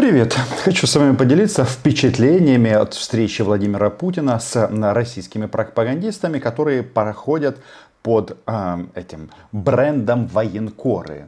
[0.00, 0.32] Привет!
[0.64, 7.58] Хочу с вами поделиться впечатлениями от встречи Владимира Путина с российскими пропагандистами, которые проходят
[8.00, 11.26] под э, этим брендом военкоры.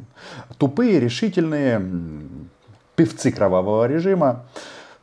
[0.56, 1.82] Тупые, решительные
[2.96, 4.46] певцы кровавого режима.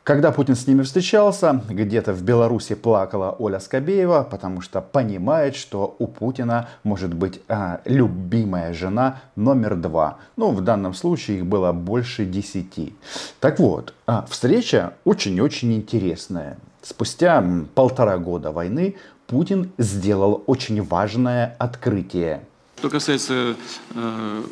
[0.02, 5.94] Когда Путин с ними встречался, где-то в Беларуси плакала Оля Скобеева, потому что понимает, что
[5.98, 10.16] у Путина может быть а, любимая жена номер два.
[10.36, 12.94] Ну, в данном случае их было больше десяти.
[13.40, 16.56] Так вот, а, встреча очень-очень интересная.
[16.80, 22.40] Спустя полтора года войны Путин сделал очень важное открытие.
[22.80, 23.56] Что касается
[23.94, 24.42] э,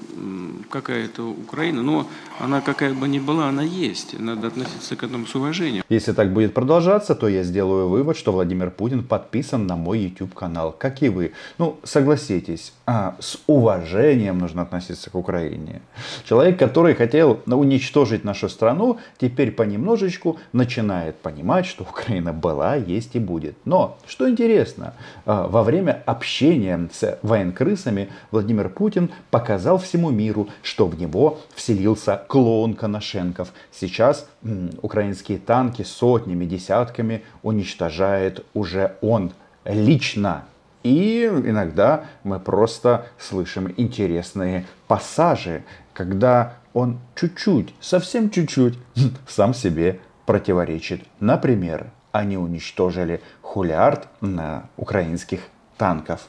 [0.68, 2.06] какая-то Украина, но
[2.38, 4.20] она какая бы ни была, она есть.
[4.20, 5.82] Надо относиться к этому с уважением.
[5.88, 10.34] Если так будет продолжаться, то я сделаю вывод, что Владимир Путин подписан на мой YouTube
[10.34, 11.32] канал, как и вы.
[11.56, 15.80] Ну, согласитесь, а, с уважением нужно относиться к Украине.
[16.24, 23.18] Человек, который хотел уничтожить нашу страну, теперь понемножечку начинает понимать, что Украина была, есть и
[23.18, 23.56] будет.
[23.64, 24.92] Но, что интересно,
[25.24, 32.22] а, во время общения с военкрысами Владимир Путин показал всему миру, что в него вселился
[32.28, 33.52] клоун Коношенков.
[33.72, 39.32] Сейчас м, украинские танки сотнями, десятками уничтожает уже он
[39.64, 40.44] лично.
[40.82, 48.78] И иногда мы просто слышим интересные пассажи, когда он чуть-чуть, совсем чуть-чуть
[49.26, 51.02] сам себе противоречит.
[51.20, 55.40] Например, они уничтожили хулиард на украинских
[55.76, 56.28] танков.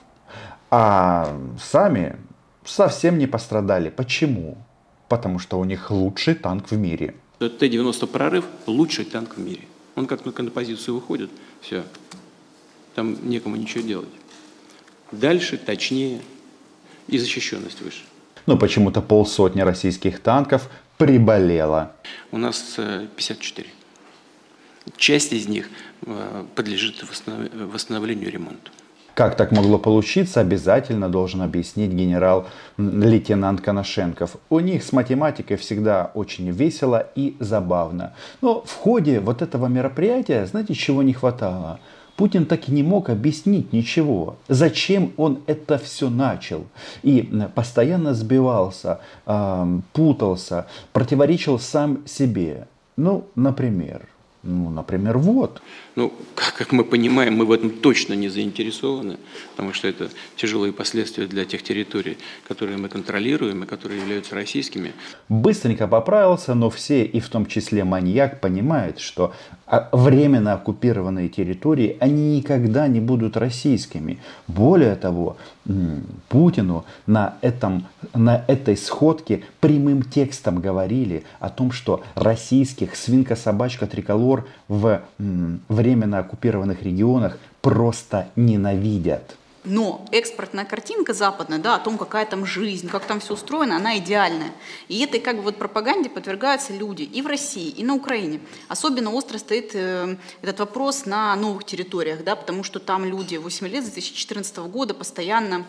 [0.71, 2.17] А сами
[2.65, 3.89] совсем не пострадали.
[3.89, 4.57] Почему?
[5.07, 7.15] Потому что у них лучший танк в мире.
[7.39, 9.63] Т-90 прорыв– лучший танк в мире.
[9.95, 11.29] Он как только на позицию выходит,
[11.61, 11.83] все,
[12.95, 14.09] там некому ничего делать.
[15.11, 16.21] Дальше, точнее
[17.07, 18.03] и защищенность выше.
[18.45, 21.93] Но почему-то полсотни российских танков приболело.
[22.31, 23.67] У нас 54.
[23.67, 23.71] Э,
[24.97, 25.69] Часть из них
[26.05, 27.03] э, подлежит
[27.53, 28.71] восстановлению ремонту.
[29.19, 34.37] Как так могло получиться, обязательно должен объяснить генерал-лейтенант Коношенков.
[34.49, 38.13] У них с математикой всегда очень весело и забавно.
[38.41, 41.81] Но в ходе вот этого мероприятия, знаете, чего не хватало?
[42.15, 44.37] Путин так и не мог объяснить ничего.
[44.47, 46.63] Зачем он это все начал?
[47.03, 49.01] И постоянно сбивался,
[49.91, 52.69] путался, противоречил сам себе.
[52.95, 54.07] Ну, например,
[54.41, 55.61] ну, например, вот.
[55.95, 59.17] Ну, как, как мы понимаем, мы в этом точно не заинтересованы,
[59.51, 62.17] потому что это тяжелые последствия для тех территорий,
[62.47, 64.93] которые мы контролируем и которые являются российскими.
[65.27, 69.33] Быстренько поправился, но все, и в том числе маньяк, понимают, что
[69.65, 74.19] а, временно оккупированные территории, они никогда не будут российскими.
[74.47, 75.35] Более того,
[76.29, 85.01] Путину на, этом, на этой сходке прямым текстом говорили о том, что российских свинка-собачка-триколор в
[85.17, 89.35] временно оккупированных регионах просто ненавидят.
[89.63, 93.97] Но экспортная картинка западная, да, о том, какая там жизнь, как там все устроено, она
[93.97, 94.51] идеальная.
[94.87, 98.39] И этой как бы вот пропаганде подвергаются люди и в России, и на Украине.
[98.69, 103.67] Особенно остро стоит э, этот вопрос на новых территориях, да, потому что там люди 8
[103.67, 105.65] лет с 2014 года постоянно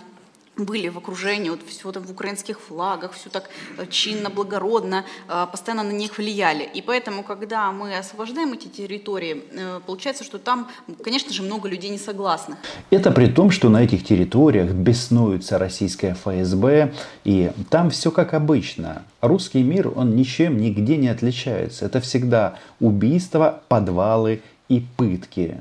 [0.65, 5.47] были в окружении, вот все там в украинских флагах, все так э, чинно, благородно, э,
[5.51, 6.69] постоянно на них влияли.
[6.75, 10.69] И поэтому, когда мы освобождаем эти территории, э, получается, что там,
[11.03, 12.57] конечно же, много людей не согласны.
[12.91, 16.93] Это при том, что на этих территориях беснуется российская ФСБ,
[17.25, 19.03] и там все как обычно.
[19.21, 21.87] Русский мир, он ничем нигде не отличается.
[21.87, 25.59] Это всегда убийства, подвалы и пытки.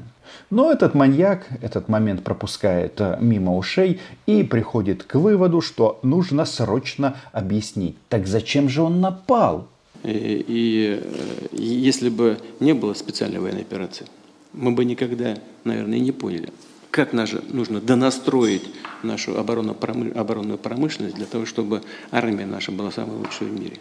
[0.49, 6.45] Но этот маньяк этот момент пропускает э, мимо ушей и приходит к выводу, что нужно
[6.45, 7.95] срочно объяснить.
[8.09, 9.67] Так зачем же он напал?
[10.03, 14.05] И, и, и если бы не было специальной военной операции,
[14.53, 16.49] мы бы никогда, наверное, не поняли,
[16.91, 18.63] как наше, нужно донастроить
[19.03, 21.81] нашу оборонную промышленность для того, чтобы
[22.11, 23.77] армия наша была самой лучшей в мире.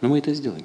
[0.00, 0.64] Но мы это сделаем.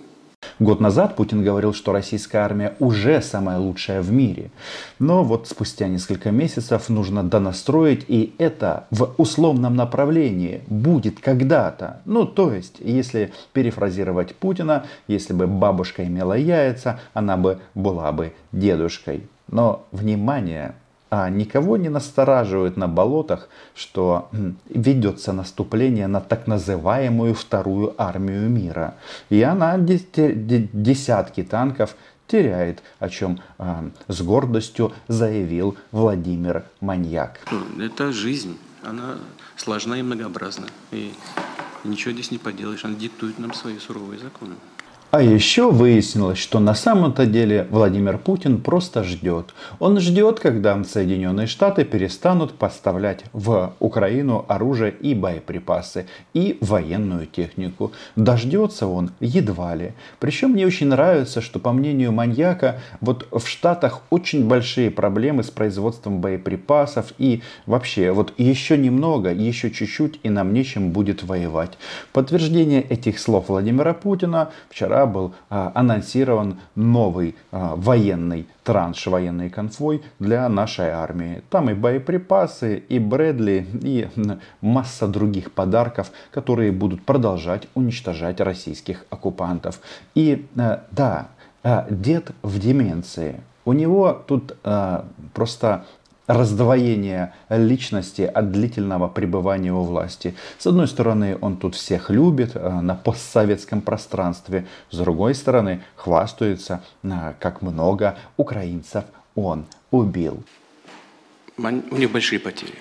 [0.60, 4.52] Год назад Путин говорил, что российская армия уже самая лучшая в мире.
[5.00, 12.02] Но вот спустя несколько месяцев нужно донастроить, и это в условном направлении будет когда-то.
[12.06, 18.34] Ну, то есть, если перефразировать Путина, если бы бабушка имела яйца, она бы была бы
[18.52, 19.28] дедушкой.
[19.48, 20.76] Но, внимание,
[21.16, 24.30] а никого не настораживает на болотах, что
[24.68, 28.96] ведется наступление на так называемую вторую армию мира.
[29.30, 31.96] И она десятки танков
[32.26, 37.42] теряет, о чем э, с гордостью заявил Владимир Маньяк.
[37.80, 39.20] Это жизнь, она
[39.56, 40.66] сложна и многообразна.
[40.90, 41.14] И
[41.84, 44.56] ничего здесь не поделаешь, она диктует нам свои суровые законы.
[45.14, 49.54] А еще выяснилось, что на самом-то деле Владимир Путин просто ждет.
[49.78, 57.92] Он ждет, когда Соединенные Штаты перестанут поставлять в Украину оружие и боеприпасы, и военную технику.
[58.16, 59.92] Дождется он едва ли.
[60.20, 65.52] Причем мне очень нравится, что по мнению маньяка, вот в Штатах очень большие проблемы с
[65.52, 71.78] производством боеприпасов и вообще вот еще немного, еще чуть-чуть и нам нечем будет воевать.
[72.14, 80.04] Подтверждение этих слов Владимира Путина вчера был а, анонсирован новый а, военный транш, военный конвой
[80.20, 81.44] для нашей армии.
[81.50, 84.08] Там и боеприпасы, и Брэдли, и
[84.62, 89.80] масса других подарков, которые будут продолжать уничтожать российских оккупантов.
[90.16, 91.28] И а, да,
[91.90, 93.42] дед в деменции.
[93.66, 94.58] У него тут
[95.34, 95.86] просто
[96.28, 100.36] раздвоение личности от длительного пребывания у власти.
[100.58, 106.84] С одной стороны, он тут всех любит э, на постсоветском пространстве, с другой стороны, хвастается,
[107.04, 109.04] э, как много украинцев
[109.36, 110.44] он убил.
[111.58, 112.78] У них большие потери.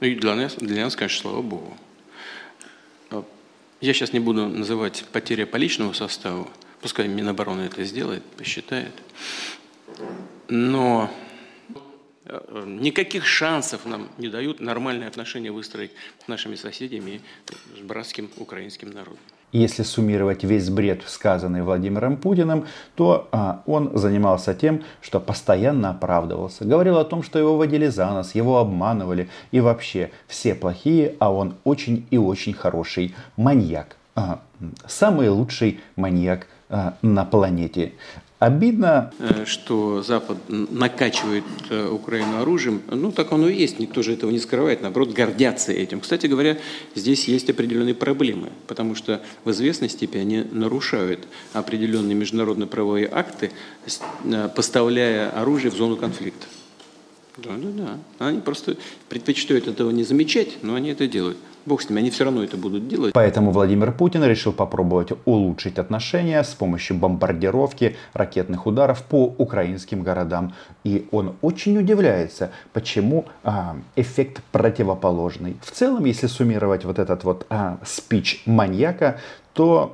[0.00, 1.74] Ну и для нас, для нас, конечно, слава богу.
[3.10, 3.22] А,
[3.80, 6.48] я сейчас не буду называть потери по личному составу,
[6.80, 8.92] пускай Минобороны это сделает, посчитает.
[10.48, 11.10] Но
[12.64, 15.92] никаких шансов нам не дают нормальные отношения выстроить
[16.24, 17.20] с нашими соседями,
[17.76, 19.18] с братским украинским народом.
[19.54, 22.66] Если суммировать весь бред, сказанный Владимиром Путиным,
[22.96, 26.64] то а, он занимался тем, что постоянно оправдывался.
[26.64, 31.32] Говорил о том, что его водили за нос, его обманывали и вообще все плохие, а
[31.32, 33.96] он очень и очень хороший маньяк.
[34.16, 34.40] А,
[34.88, 37.92] самый лучший маньяк а, на планете.
[38.44, 42.82] Обидно, э, что Запад накачивает э, Украину оружием.
[42.90, 46.00] Ну, так оно и есть, никто же этого не скрывает, наоборот, гордятся этим.
[46.00, 46.58] Кстати говоря,
[46.94, 51.20] здесь есть определенные проблемы, потому что в известной степени они нарушают
[51.54, 53.50] определенные международные правовые акты,
[54.24, 56.46] э, поставляя оружие в зону конфликта.
[57.38, 58.26] Да, да, да.
[58.26, 58.76] Они просто
[59.08, 61.38] предпочитают этого не замечать, но они это делают.
[61.66, 63.12] Бог с ними, они все равно это будут делать.
[63.12, 70.54] Поэтому Владимир Путин решил попробовать улучшить отношения с помощью бомбардировки ракетных ударов по украинским городам.
[70.84, 75.56] И он очень удивляется, почему а, эффект противоположный.
[75.62, 79.20] В целом, если суммировать вот этот вот а, спич маньяка,
[79.54, 79.92] то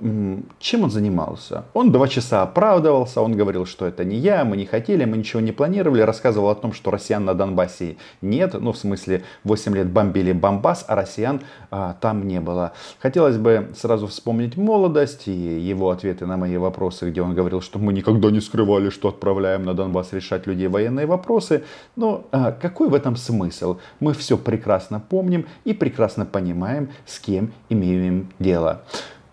[0.59, 1.65] чем он занимался?
[1.75, 5.41] Он два часа оправдывался, он говорил, что это не я, мы не хотели, мы ничего
[5.41, 9.91] не планировали, рассказывал о том, что россиян на Донбассе нет, ну в смысле 8 лет
[9.91, 12.73] бомбили Бомбас, а россиян а, там не было.
[13.01, 17.79] Хотелось бы сразу вспомнить молодость и его ответы на мои вопросы, где он говорил, что
[17.79, 21.65] мы никогда не скрывали, что отправляем на Донбасс решать людей военные вопросы.
[21.97, 23.77] Но а, какой в этом смысл?
[24.01, 28.83] Мы все прекрасно помним и прекрасно понимаем, с кем имеем дело.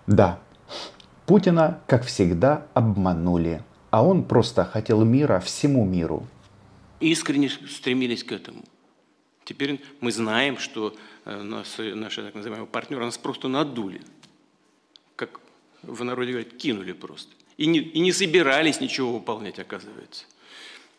[0.07, 0.39] Да,
[1.25, 3.61] Путина, как всегда, обманули,
[3.91, 6.25] а он просто хотел мира всему миру.
[7.01, 8.63] Искренне стремились к этому.
[9.43, 10.95] Теперь мы знаем, что
[11.25, 14.01] э, наши, наши так называемые партнеры нас просто надули.
[15.15, 15.39] Как
[15.83, 17.33] в народе говорят, кинули просто.
[17.57, 20.25] И не, и не собирались ничего выполнять, оказывается.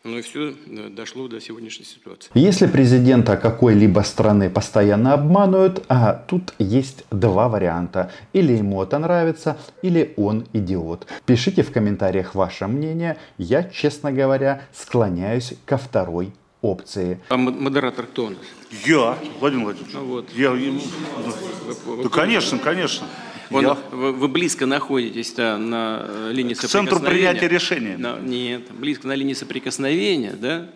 [0.05, 0.53] Ну и все
[0.91, 2.31] дошло до сегодняшней ситуации.
[2.33, 8.09] Если президента какой-либо страны постоянно обманывают, а тут есть два варианта.
[8.31, 11.05] Или ему это нравится, или он идиот.
[11.25, 13.17] Пишите в комментариях ваше мнение.
[13.37, 16.31] Я, честно говоря, склоняюсь ко второй
[16.61, 17.19] опции.
[17.27, 18.39] А модератор кто у нас?
[18.85, 19.93] Я, Владимир Владимирович.
[19.93, 20.29] Ну, вот.
[20.33, 23.05] Я, я, ну, да, конечно, конечно.
[23.51, 23.73] Он, Я...
[23.73, 26.91] вы, близко находитесь да, на э, линии К соприкосновения.
[26.91, 27.97] центру принятия решения.
[27.97, 30.69] На, нет, близко на линии соприкосновения, да,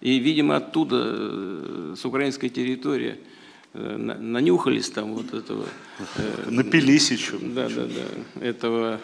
[0.00, 3.18] и, видимо, оттуда, э, с украинской территории,
[3.74, 5.66] э, нанюхались там вот этого...
[6.46, 7.38] Напились еще.
[7.38, 9.00] Да, да, да, этого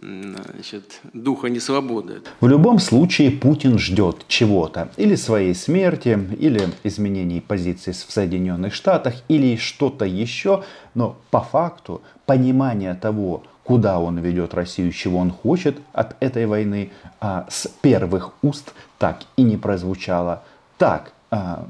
[0.00, 2.22] значит, духа несвободы.
[2.40, 4.90] В любом случае Путин ждет чего-то.
[4.96, 10.64] Или своей смерти, или изменений позиций в Соединенных Штатах, или что-то еще.
[10.94, 16.90] Но по факту понимание того, куда он ведет Россию, чего он хочет от этой войны,
[17.20, 20.42] а с первых уст так и не прозвучало.
[20.76, 21.13] Так,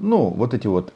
[0.01, 0.93] ну, вот эти вот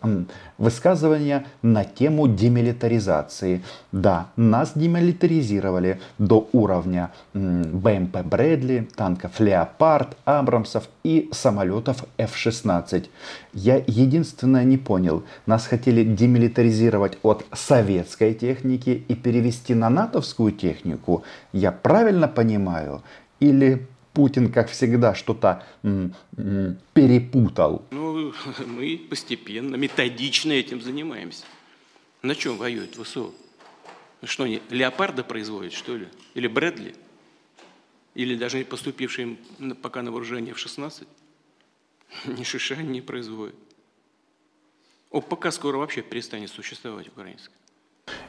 [0.58, 3.62] высказывания на тему демилитаризации.
[3.92, 13.06] Да, нас демилитаризировали до уровня БМП Брэдли, танков Леопард, Абрамсов и самолетов F-16.
[13.52, 21.22] Я единственное не понял, нас хотели демилитаризировать от советской техники и перевести на натовскую технику.
[21.52, 23.02] Я правильно понимаю?
[23.40, 23.86] Или
[24.18, 25.64] Путин, как всегда, что-то
[26.92, 27.86] перепутал.
[27.92, 28.34] Ну,
[28.66, 31.44] мы постепенно, методично этим занимаемся.
[32.22, 33.32] На чем воюет ВСУ?
[34.24, 36.08] Что они, леопарда производят, что ли?
[36.34, 36.96] Или Брэдли?
[38.18, 39.36] или даже поступившие
[39.80, 41.06] пока на вооружение в 16,
[42.26, 43.54] ни шиша не производят.
[45.12, 47.56] ОПК скоро вообще перестанет существовать украинское.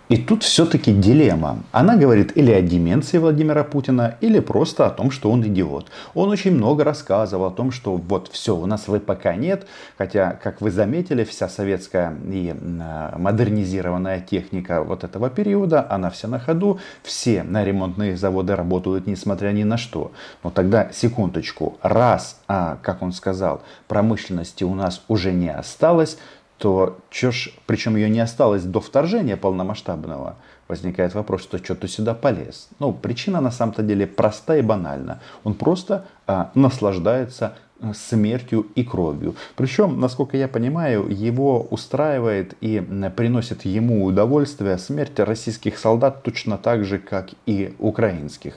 [0.10, 1.60] И тут все-таки дилемма.
[1.72, 5.86] Она говорит или о деменции Владимира Путина, или просто о том, что он идиот.
[6.16, 9.68] Он очень много рассказывал о том, что вот все, у нас ВПК нет,
[10.00, 16.28] хотя, как вы заметили, вся советская и а, модернизированная техника вот этого периода, она вся
[16.28, 20.12] на ходу, все на ремонтные заводы работают несмотря ни на что.
[20.44, 26.18] Но тогда, секундочку, раз, а, как он сказал, промышленности у нас уже не осталось,
[26.60, 30.36] то чё ж, причем ее не осталось до вторжения полномасштабного,
[30.68, 32.68] возникает вопрос, что что ты сюда полез.
[32.80, 35.22] Ну, причина на самом-то деле проста и банальна.
[35.46, 39.36] Он просто а, наслаждается а, смертью и кровью.
[39.56, 42.82] Причем, насколько я понимаю, его устраивает и
[43.16, 48.56] приносит ему удовольствие смерть российских солдат точно так же, как и украинских.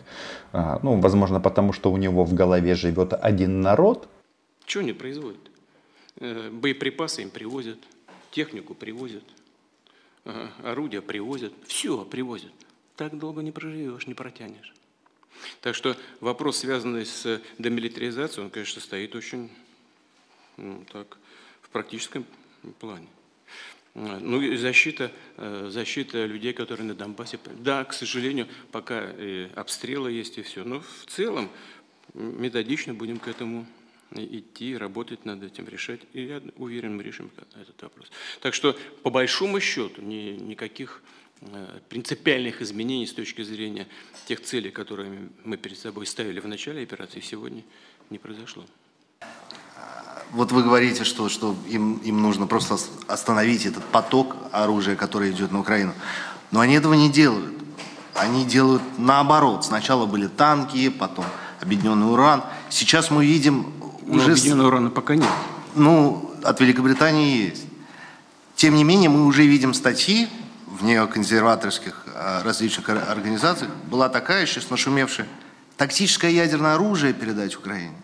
[0.53, 4.09] А, ну, возможно, потому что у него в голове живет один народ.
[4.67, 5.53] Чего не производит?
[6.21, 7.79] Э, боеприпасы им привозят,
[8.33, 9.23] технику привозят,
[10.62, 12.53] орудия привозят, все привозят.
[12.97, 14.73] Так долго не проживешь, не протянешь.
[15.61, 19.51] Так что вопрос, связанный с демилитаризацией, он, конечно, стоит очень
[20.57, 21.19] ну, так,
[21.62, 22.27] в практическом
[22.79, 23.07] плане.
[23.95, 27.39] Ну и защита, э, защита людей, которые на Донбассе.
[27.59, 30.65] Да, к сожалению, пока и обстрелы есть и все.
[30.65, 31.51] Но в целом
[32.15, 33.67] методично будем к этому
[34.16, 36.00] идти, работать над этим, решать.
[36.12, 38.11] И я уверен, мы решим этот вопрос.
[38.40, 41.02] Так что, по большому счету, ни, никаких
[41.40, 43.87] э, принципиальных изменений с точки зрения
[44.26, 47.62] тех целей, которые мы перед собой ставили в начале операции, сегодня
[48.11, 48.64] не произошло.
[50.31, 55.52] Вот вы говорите, что, что им, им нужно просто остановить этот поток оружия, который идет
[55.52, 55.92] на Украину.
[56.50, 57.52] Но они этого не делают.
[58.14, 59.64] Они делают наоборот.
[59.64, 61.25] Сначала были танки, потом
[61.61, 62.45] объединенный уран.
[62.71, 63.73] Сейчас мы видим
[64.12, 64.33] но уже...
[64.33, 65.28] объединенного урана пока нет.
[65.75, 67.64] Ну, от Великобритании есть.
[68.54, 70.28] Тем не менее, мы уже видим статьи
[70.66, 75.26] в неоконсерваторских а, различных организациях, была такая сейчас нашумевшая,
[75.76, 77.95] тактическое ядерное оружие передать Украине.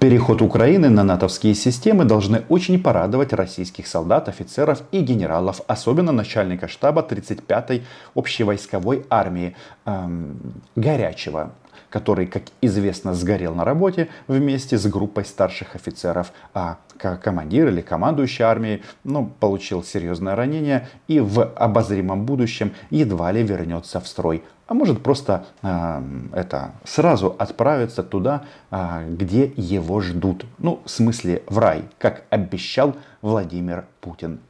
[0.00, 6.66] Переход Украины на натовские системы должны очень порадовать российских солдат, офицеров и генералов, особенно начальника
[6.66, 7.84] штаба 35-й
[8.14, 10.36] общевойсковой армии эм,
[10.74, 11.52] Горячего
[11.96, 18.44] который, как известно, сгорел на работе вместе с группой старших офицеров, а командир или командующий
[18.44, 24.44] армией ну, получил серьезное ранение и в обозримом будущем едва ли вернется в строй.
[24.66, 26.02] А может просто э,
[26.34, 30.44] это сразу отправиться туда, э, где его ждут.
[30.58, 34.40] Ну, в смысле в рай, как обещал Владимир Путин.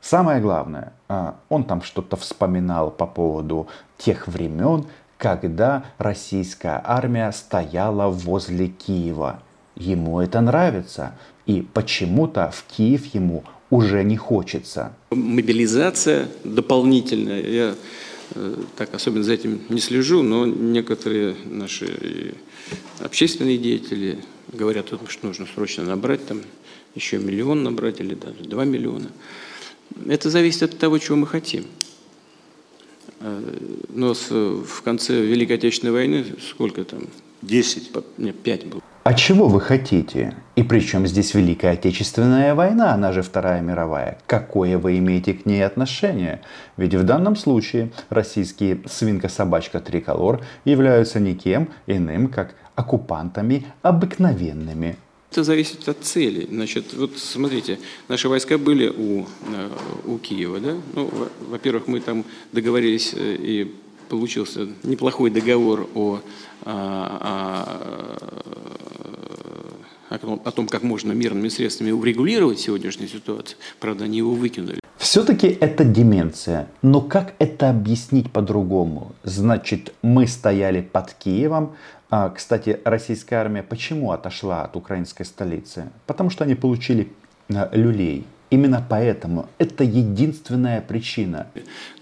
[0.00, 0.94] Самое главное,
[1.48, 4.86] он там что-то вспоминал по поводу тех времен,
[5.22, 9.40] когда российская армия стояла возле Киева.
[9.76, 14.92] Ему это нравится, и почему-то в Киев ему уже не хочется.
[15.12, 17.40] Мобилизация дополнительная.
[17.40, 17.74] Я
[18.34, 22.34] э, так особенно за этим не слежу, но некоторые наши
[22.98, 24.18] общественные деятели
[24.52, 26.40] говорят, что нужно срочно набрать там
[26.96, 29.12] еще миллион набрать или даже два миллиона.
[30.04, 31.64] Это зависит от того, чего мы хотим.
[33.22, 33.40] Э,
[33.88, 37.02] но в конце Великой Отечественной войны сколько там?
[37.40, 37.90] Десять.
[38.18, 38.82] Нет, пять было.
[39.04, 40.36] А чего вы хотите?
[40.54, 44.18] И при чем здесь Великая Отечественная война, она же Вторая мировая?
[44.26, 46.40] Какое вы имеете к ней отношение?
[46.76, 54.96] Ведь в данном случае российские свинка-собачка Триколор являются никем иным, как оккупантами обыкновенными.
[55.32, 56.46] Это зависит от цели.
[56.50, 59.70] Значит, вот смотрите, наши войска были у, э,
[60.04, 60.76] у Киева, да?
[60.94, 61.10] Ну,
[61.48, 63.74] во-первых, мы там договорились э, и
[64.10, 66.20] получился неплохой договор о,
[66.66, 67.72] о,
[70.10, 73.56] о, о том, как можно мирными средствами урегулировать сегодняшнюю ситуацию.
[73.80, 74.80] Правда, они его выкинули.
[74.98, 76.68] Все-таки это деменция.
[76.82, 79.12] Но как это объяснить по-другому?
[79.24, 82.01] Значит, мы стояли под Киевом, а,
[82.34, 85.90] кстати, российская армия почему отошла от украинской столицы?
[86.06, 87.10] Потому что они получили
[87.48, 88.24] а, люлей.
[88.50, 91.46] Именно поэтому это единственная причина.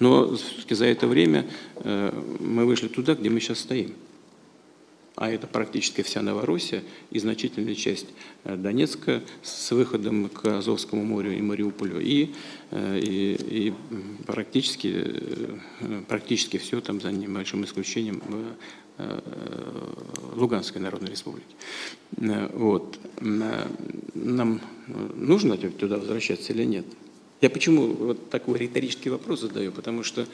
[0.01, 0.37] Но
[0.69, 3.93] за это время э, мы вышли туда, где мы сейчас стоим.
[5.15, 8.07] А это практически вся Новороссия и значительная часть
[8.43, 12.01] э, Донецка с выходом к Азовскому морю и Мариуполю.
[12.01, 12.35] И,
[12.73, 13.75] э, и, и
[14.27, 15.23] практически,
[16.09, 18.55] практически все там, за небольшим исключением, Э,
[20.35, 21.55] Луганской Народной Республики.
[22.19, 22.99] Э, вот.
[23.21, 23.67] Э,
[24.15, 24.61] нам
[25.15, 26.85] нужно туда возвращаться или нет?
[27.41, 29.73] Я почему вот такой риторический вопрос задаю?
[29.73, 30.27] Потому что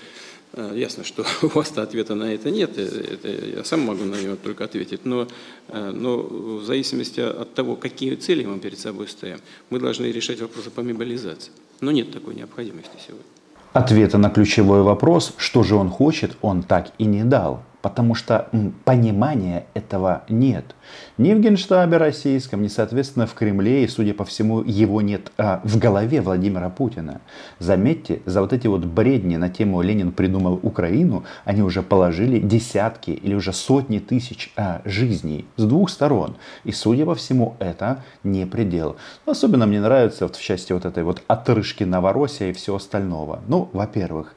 [0.52, 4.36] э, ясно, что у вас ответа на это нет, это я сам могу на него
[4.36, 5.28] только ответить, но,
[5.68, 9.38] э, но в зависимости от того, какие цели мы перед собой ставим,
[9.70, 11.52] мы должны решать вопросы по мобилизации.
[11.80, 13.26] Но нет такой необходимости сегодня.
[13.72, 18.48] Ответа на ключевой вопрос, что же он хочет, он так и не дал потому что
[18.84, 20.74] понимания этого нет.
[21.18, 25.60] Ни в Генштабе российском, ни, соответственно, в Кремле, и, судя по всему, его нет а,
[25.62, 27.20] в голове Владимира Путина.
[27.60, 33.12] Заметьте, за вот эти вот бредни на тему «Ленин придумал Украину» они уже положили десятки
[33.12, 36.34] или уже сотни тысяч а, жизней с двух сторон.
[36.64, 38.96] И, судя по всему, это не предел.
[39.26, 43.42] Особенно мне нравится вот в части вот этой вот отрыжки Новороссия и всего остального.
[43.46, 44.34] Ну, во-первых,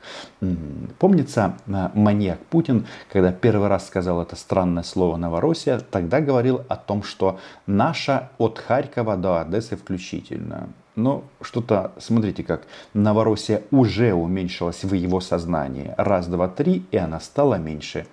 [1.00, 6.76] помнится а, маньяк Путин, когда первый раз сказал это странное слово Новороссия, тогда говорил о
[6.76, 10.70] том, что наша от Харькова до Одессы включительно.
[10.96, 15.94] Но что-то, смотрите, как Новороссия уже уменьшилась в его сознании.
[15.98, 18.06] Раз, два, три, и она стала меньше.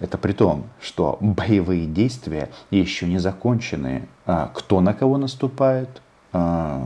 [0.00, 4.08] Это при том, что боевые действия еще не закончены.
[4.26, 6.02] А кто на кого наступает?
[6.32, 6.82] А,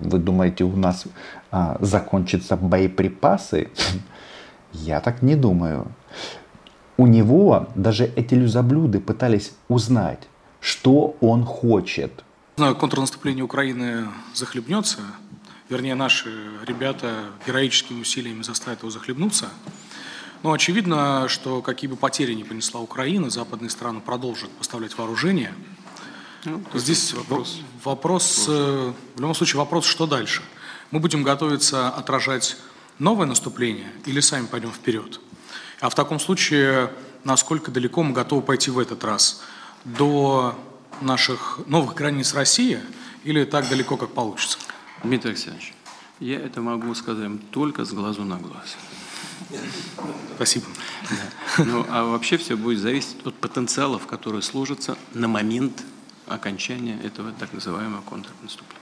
[0.00, 1.04] вы думаете, у нас
[1.50, 3.68] а, закончатся боеприпасы?
[4.72, 5.86] Я так не думаю.
[6.96, 10.28] У него даже эти люзоблюды пытались узнать,
[10.60, 12.24] что он хочет.
[12.56, 15.00] Знаю, контрнаступление Украины захлебнется,
[15.68, 16.30] вернее, наши
[16.66, 19.48] ребята героическими усилиями заставят его захлебнуться.
[20.42, 25.54] Но очевидно, что какие бы потери ни понесла Украина, западные страны продолжат поставлять вооружение.
[26.44, 30.42] Ну, Здесь вопрос, вопрос э, в любом случае вопрос, что дальше.
[30.90, 32.56] Мы будем готовиться отражать
[32.98, 35.20] новое наступление или сами пойдем вперед?
[35.82, 36.92] А в таком случае,
[37.24, 39.42] насколько далеко мы готовы пойти в этот раз?
[39.84, 40.56] До
[41.00, 42.78] наших новых границ России
[43.24, 44.58] или так далеко, как получится?
[45.02, 45.74] Дмитрий Александрович,
[46.20, 48.76] я это могу сказать только с глазу на глаз.
[50.36, 50.66] Спасибо.
[51.10, 51.64] Да.
[51.64, 55.82] Ну, а вообще все будет зависеть от потенциалов, которые сложатся на момент
[56.28, 58.81] окончания этого так называемого контрнаступления.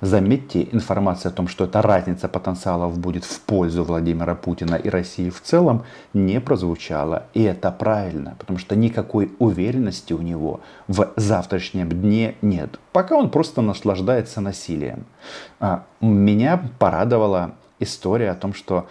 [0.00, 5.28] Заметьте, информация о том, что эта разница потенциалов будет в пользу Владимира Путина и России
[5.28, 5.84] в целом,
[6.14, 7.26] не прозвучала.
[7.34, 12.78] И это правильно, потому что никакой уверенности у него в завтрашнем дне нет.
[12.92, 15.04] Пока он просто наслаждается насилием.
[15.58, 18.88] А, меня порадовала история о том, что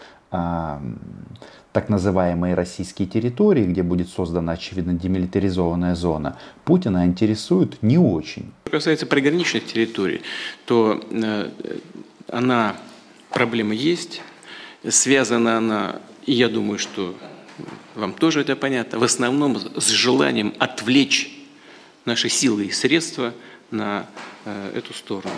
[1.78, 8.52] так называемые российские территории, где будет создана, очевидно, демилитаризованная зона, Путина интересуют не очень.
[8.64, 10.24] Что касается приграничных территорий,
[10.66, 11.52] то э,
[12.30, 12.76] она,
[13.30, 14.24] проблема есть,
[14.90, 17.14] связана она, и я думаю, что
[17.94, 21.32] вам тоже это понятно, в основном с желанием отвлечь
[22.06, 23.36] наши силы и средства
[23.70, 24.08] на
[24.46, 25.36] э, эту сторону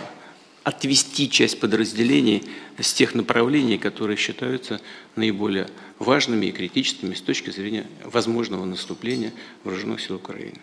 [0.70, 2.44] отвести часть подразделений
[2.78, 4.80] с тех направлений, которые считаются
[5.16, 10.60] наиболее важными и критическими с точки зрения возможного наступления вооруженных сил Украины.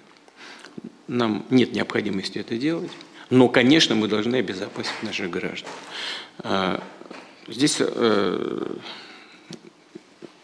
[1.08, 2.92] Нам нет необходимости это делать,
[3.30, 5.70] но, конечно, мы должны обезопасить наших граждан.
[6.38, 6.80] А,
[7.48, 8.76] здесь э,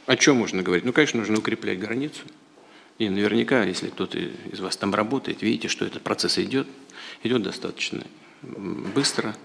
[0.07, 0.85] о чем можно говорить?
[0.85, 2.23] Ну, конечно, нужно укреплять границу.
[2.99, 6.67] И наверняка, если кто-то из вас там работает, видите, что этот процесс идет,
[7.23, 8.03] идет достаточно
[8.43, 9.37] быстро.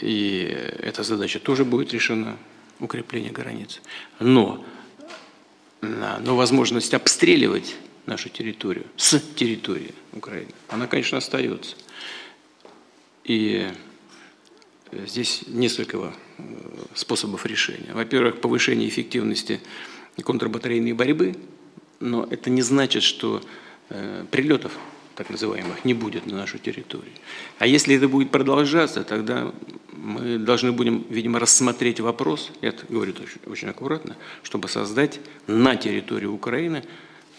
[0.00, 0.42] И
[0.78, 2.36] эта задача тоже будет решена,
[2.80, 3.80] укрепление границ.
[4.20, 4.64] Но,
[5.80, 11.76] но возможность обстреливать нашу территорию с территории Украины, она, конечно, остается.
[13.24, 13.68] И
[14.92, 16.42] здесь несколько э,
[16.94, 17.92] способов решения.
[17.92, 19.60] Во-первых, повышение эффективности
[20.22, 21.36] контрбатарейной борьбы,
[22.00, 23.42] но это не значит, что
[23.90, 24.72] э, прилетов
[25.18, 27.10] так называемых, не будет на нашу территорию.
[27.58, 29.52] А если это будет продолжаться, тогда
[29.92, 35.74] мы должны будем, видимо, рассмотреть вопрос, я это говорю очень, очень аккуратно, чтобы создать на
[35.74, 36.84] территории Украины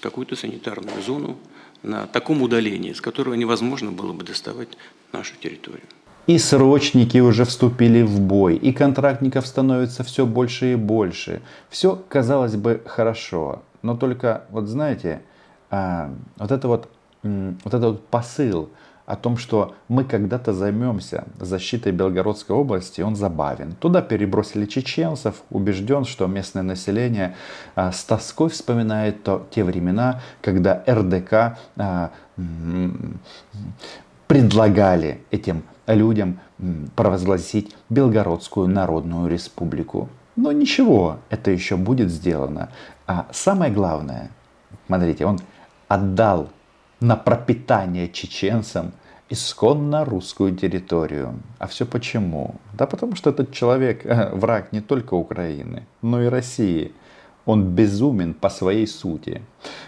[0.01, 1.37] какую-то санитарную зону
[1.81, 4.77] на таком удалении, с которого невозможно было бы доставать
[5.13, 5.87] нашу территорию.
[6.27, 11.41] И срочники уже вступили в бой, и контрактников становится все больше и больше.
[11.69, 13.63] Все, казалось бы, хорошо.
[13.83, 15.21] Но только, вот знаете,
[15.71, 16.89] а, вот это вот
[17.23, 18.69] вот этот посыл
[19.09, 23.71] о том, что мы когда-то займемся защитой Белгородской области, он забавен.
[23.71, 27.35] Туда перебросили чеченцев, убежден, что местное население
[27.75, 32.11] а, с тоской вспоминает то, те времена, когда РДК а,
[34.27, 36.39] предлагали этим людям
[36.95, 40.07] провозгласить Белгородскую Народную Республику.
[40.35, 42.69] Но ничего, это еще будет сделано.
[43.07, 44.29] А самое главное,
[44.85, 45.39] смотрите, он
[45.87, 46.49] отдал
[46.99, 48.91] на пропитание чеченцам
[49.29, 51.39] исконно русскую территорию.
[51.59, 52.55] А все почему?
[52.73, 56.91] Да потому что этот человек враг не только Украины, но и России.
[57.45, 59.41] Он безумен по своей сути.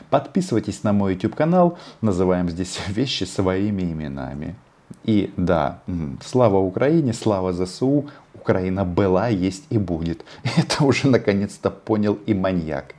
[0.09, 4.55] Подписывайтесь на мой YouTube канал, называем здесь вещи своими именами.
[5.03, 5.81] И да,
[6.23, 10.25] слава Украине, слава ЗСУ, Украина была, есть и будет.
[10.57, 12.95] Это уже наконец-то понял и маньяк.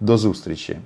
[0.00, 0.78] До зустрічі!